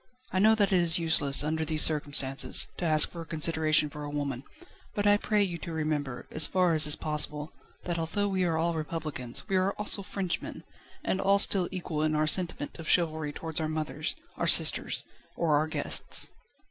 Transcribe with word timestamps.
I 0.31 0.39
know 0.39 0.55
that 0.55 0.71
it 0.73 0.79
is 0.81 0.97
useless, 0.97 1.43
under 1.43 1.63
these 1.63 1.83
circumstances, 1.83 2.65
to 2.77 2.85
ask 2.85 3.11
for 3.11 3.23
consideration 3.23 3.87
for 3.87 4.03
a 4.03 4.09
woman, 4.09 4.43
but 4.95 5.05
I 5.05 5.15
pray 5.17 5.43
you 5.43 5.59
to 5.59 5.71
remember, 5.71 6.25
as 6.31 6.47
far 6.47 6.73
as 6.73 6.87
is 6.87 6.95
possible, 6.95 7.53
that 7.83 7.99
although 7.99 8.27
we 8.27 8.43
are 8.43 8.57
all 8.57 8.73
Republicans, 8.73 9.47
we 9.47 9.57
are 9.57 9.73
also 9.73 10.01
Frenchmen, 10.01 10.63
and 11.03 11.21
all 11.21 11.37
still 11.37 11.69
equal 11.71 12.01
in 12.01 12.15
our 12.15 12.25
sentiment 12.25 12.79
of 12.79 12.89
chivalry 12.89 13.31
towards 13.31 13.61
our 13.61 13.69
mothers, 13.69 14.15
our 14.37 14.47
sisters, 14.47 15.03
or 15.35 15.55
our 15.55 15.67
guests." 15.67 16.31